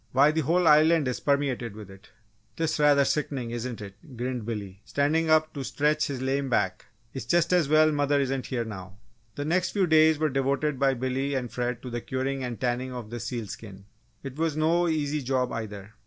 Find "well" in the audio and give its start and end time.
7.69-7.91